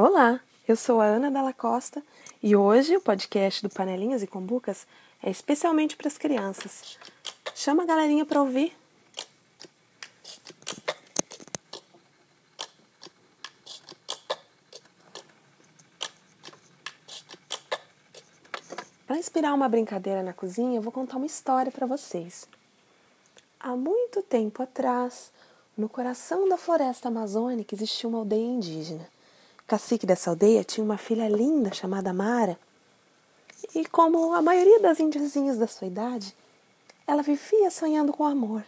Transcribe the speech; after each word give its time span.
Olá, 0.00 0.38
eu 0.68 0.76
sou 0.76 1.00
a 1.00 1.06
Ana 1.06 1.28
Dalla 1.28 1.52
Costa 1.52 2.00
e 2.40 2.54
hoje 2.54 2.96
o 2.96 3.00
podcast 3.00 3.60
do 3.60 3.68
Panelinhas 3.68 4.22
e 4.22 4.28
Combucas 4.28 4.86
é 5.20 5.28
especialmente 5.28 5.96
para 5.96 6.06
as 6.06 6.16
crianças. 6.16 6.96
Chama 7.52 7.82
a 7.82 7.86
galerinha 7.86 8.24
para 8.24 8.40
ouvir. 8.40 8.72
Para 19.04 19.18
inspirar 19.18 19.52
uma 19.52 19.68
brincadeira 19.68 20.22
na 20.22 20.32
cozinha, 20.32 20.78
eu 20.78 20.82
vou 20.82 20.92
contar 20.92 21.16
uma 21.16 21.26
história 21.26 21.72
para 21.72 21.88
vocês. 21.88 22.48
Há 23.58 23.74
muito 23.74 24.22
tempo 24.22 24.62
atrás, 24.62 25.32
no 25.76 25.88
coração 25.88 26.48
da 26.48 26.56
floresta 26.56 27.08
amazônica 27.08 27.74
existia 27.74 28.08
uma 28.08 28.18
aldeia 28.18 28.46
indígena. 28.46 29.17
Cacique 29.68 30.06
dessa 30.06 30.30
aldeia 30.30 30.64
tinha 30.64 30.82
uma 30.82 30.96
filha 30.96 31.28
linda 31.28 31.74
chamada 31.74 32.10
Mara. 32.10 32.58
E 33.74 33.84
como 33.84 34.32
a 34.32 34.40
maioria 34.40 34.80
das 34.80 34.98
indiazinhas 34.98 35.58
da 35.58 35.66
sua 35.66 35.86
idade, 35.86 36.34
ela 37.06 37.22
vivia 37.22 37.70
sonhando 37.70 38.10
com 38.10 38.24
amor. 38.24 38.64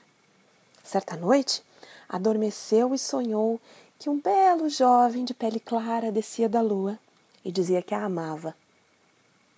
Certa 0.85 1.17
noite, 1.17 1.65
adormeceu 2.07 2.95
e 2.95 2.99
sonhou 2.99 3.59
que 3.99 4.11
um 4.11 4.21
belo 4.21 4.69
jovem 4.69 5.25
de 5.25 5.33
pele 5.33 5.59
clara 5.59 6.13
descia 6.13 6.51
da 6.51 6.61
lua 6.61 6.99
e 7.43 7.51
dizia 7.51 7.81
que 7.81 7.95
a 7.95 8.05
amava. 8.05 8.55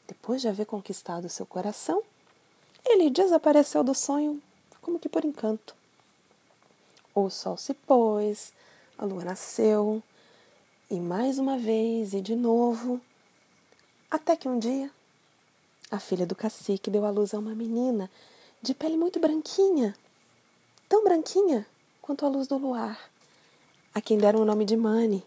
Depois 0.06 0.41
de 0.41 0.47
haver 0.47 0.66
conquistado 0.66 1.28
seu 1.28 1.45
coração, 1.45 2.05
ele 2.86 3.11
desapareceu 3.11 3.83
do 3.83 3.97
sonho 3.97 4.41
como 4.80 5.00
que 5.00 5.09
por 5.09 5.24
encanto. 5.24 5.74
O 7.12 7.28
sol 7.30 7.56
se 7.56 7.74
pôs, 7.74 8.52
a 8.97 9.05
lua 9.05 9.24
nasceu, 9.24 10.00
e 10.92 11.01
mais 11.01 11.38
uma 11.38 11.56
vez 11.56 12.12
e 12.12 12.20
de 12.20 12.37
novo, 12.37 13.00
até 14.10 14.37
que 14.37 14.46
um 14.46 14.59
dia 14.59 14.91
a 15.91 15.98
filha 15.98 16.27
do 16.27 16.34
cacique 16.34 16.91
deu 16.91 17.06
à 17.06 17.11
luz 17.11 17.33
a 17.33 17.39
uma 17.39 17.55
menina 17.55 18.11
de 18.61 18.75
pele 18.75 18.98
muito 18.98 19.19
branquinha, 19.19 19.97
tão 20.91 21.02
branquinha 21.02 21.67
quanto 22.02 22.27
a 22.27 22.28
luz 22.28 22.47
do 22.47 22.58
luar, 22.58 23.11
a 23.94 24.02
quem 24.02 24.19
deram 24.19 24.42
o 24.42 24.44
nome 24.44 24.67
de 24.67 24.77
Mani. 24.77 25.25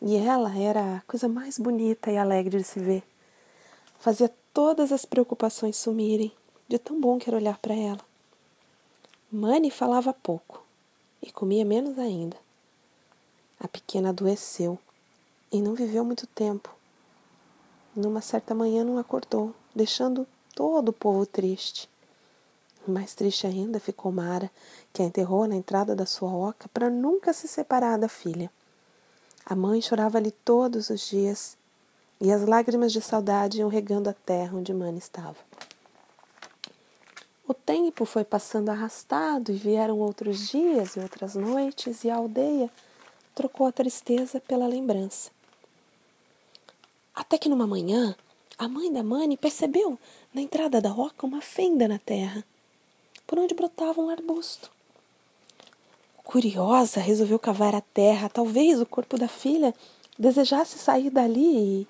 E 0.00 0.16
ela 0.16 0.56
era 0.58 0.96
a 0.96 1.00
coisa 1.02 1.28
mais 1.28 1.58
bonita 1.58 2.10
e 2.10 2.16
alegre 2.16 2.56
de 2.56 2.64
se 2.64 2.80
ver. 2.80 3.02
Fazia 3.98 4.32
todas 4.54 4.92
as 4.92 5.04
preocupações 5.04 5.76
sumirem, 5.76 6.32
de 6.66 6.78
tão 6.78 6.98
bom 6.98 7.18
que 7.18 7.28
era 7.28 7.36
olhar 7.36 7.58
para 7.58 7.74
ela. 7.74 8.00
Mani 9.30 9.70
falava 9.70 10.14
pouco 10.14 10.64
e 11.20 11.30
comia 11.30 11.66
menos 11.66 11.98
ainda. 11.98 12.43
A 13.58 13.68
pequena 13.68 14.10
adoeceu 14.10 14.78
e 15.50 15.62
não 15.62 15.74
viveu 15.74 16.04
muito 16.04 16.26
tempo. 16.26 16.74
Numa 17.94 18.20
certa 18.20 18.54
manhã 18.54 18.82
não 18.84 18.98
acordou, 18.98 19.54
deixando 19.74 20.26
todo 20.54 20.88
o 20.88 20.92
povo 20.92 21.24
triste. 21.24 21.88
Mais 22.86 23.14
triste 23.14 23.46
ainda 23.46 23.80
ficou 23.80 24.12
Mara, 24.12 24.50
que 24.92 25.02
a 25.02 25.04
enterrou 25.06 25.46
na 25.46 25.56
entrada 25.56 25.94
da 25.94 26.04
sua 26.04 26.32
oca 26.32 26.68
para 26.74 26.90
nunca 26.90 27.32
se 27.32 27.48
separar 27.48 27.98
da 27.98 28.08
filha. 28.08 28.50
A 29.46 29.54
mãe 29.54 29.80
chorava 29.80 30.18
ali 30.18 30.30
todos 30.30 30.90
os 30.90 31.00
dias 31.08 31.56
e 32.20 32.32
as 32.32 32.46
lágrimas 32.46 32.92
de 32.92 33.00
saudade 33.00 33.58
iam 33.60 33.68
regando 33.68 34.08
a 34.08 34.12
terra 34.12 34.56
onde 34.56 34.72
Mani 34.72 34.98
estava. 34.98 35.36
O 37.46 37.52
tempo 37.52 38.04
foi 38.04 38.24
passando 38.24 38.70
arrastado 38.70 39.52
e 39.52 39.56
vieram 39.56 39.98
outros 39.98 40.48
dias 40.48 40.96
e 40.96 41.00
outras 41.00 41.34
noites, 41.34 42.02
e 42.02 42.10
a 42.10 42.16
aldeia 42.16 42.70
trocou 43.34 43.66
a 43.66 43.72
tristeza 43.72 44.40
pela 44.40 44.66
lembrança. 44.66 45.30
Até 47.14 47.38
que 47.38 47.48
numa 47.48 47.66
manhã, 47.66 48.14
a 48.58 48.68
mãe 48.68 48.92
da 48.92 49.02
Mani 49.02 49.36
percebeu 49.36 49.98
na 50.32 50.40
entrada 50.40 50.80
da 50.80 50.88
roca 50.88 51.26
uma 51.26 51.40
fenda 51.40 51.88
na 51.88 51.98
terra, 51.98 52.44
por 53.26 53.38
onde 53.38 53.54
brotava 53.54 54.00
um 54.00 54.08
arbusto. 54.08 54.70
Curiosa, 56.22 57.00
resolveu 57.00 57.38
cavar 57.38 57.74
a 57.74 57.80
terra. 57.80 58.28
Talvez 58.28 58.80
o 58.80 58.86
corpo 58.86 59.18
da 59.18 59.28
filha 59.28 59.74
desejasse 60.18 60.78
sair 60.78 61.10
dali 61.10 61.82
e. 61.82 61.86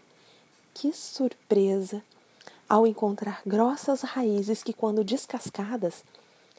Que 0.75 0.93
surpresa! 0.93 2.03
ao 2.69 2.87
encontrar 2.87 3.43
grossas 3.47 4.03
raízes 4.03 4.63
que, 4.63 4.73
quando 4.73 5.05
descascadas, 5.05 6.03